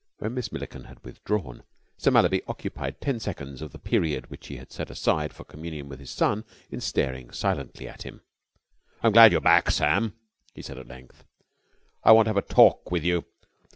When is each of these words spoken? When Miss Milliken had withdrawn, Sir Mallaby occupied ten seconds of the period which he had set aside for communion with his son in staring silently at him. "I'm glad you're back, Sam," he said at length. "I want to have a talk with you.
When 0.17 0.33
Miss 0.33 0.51
Milliken 0.51 0.85
had 0.85 1.03
withdrawn, 1.03 1.61
Sir 1.95 2.09
Mallaby 2.09 2.41
occupied 2.47 2.99
ten 3.01 3.19
seconds 3.19 3.61
of 3.61 3.71
the 3.71 3.77
period 3.77 4.31
which 4.31 4.47
he 4.47 4.57
had 4.57 4.71
set 4.71 4.89
aside 4.89 5.31
for 5.31 5.43
communion 5.43 5.89
with 5.89 5.99
his 5.99 6.09
son 6.09 6.43
in 6.71 6.81
staring 6.81 7.29
silently 7.29 7.87
at 7.87 8.01
him. 8.01 8.21
"I'm 9.03 9.11
glad 9.11 9.31
you're 9.31 9.41
back, 9.41 9.69
Sam," 9.69 10.15
he 10.55 10.63
said 10.63 10.79
at 10.79 10.87
length. 10.87 11.23
"I 12.03 12.13
want 12.13 12.25
to 12.25 12.29
have 12.29 12.37
a 12.37 12.41
talk 12.41 12.89
with 12.89 13.03
you. 13.03 13.25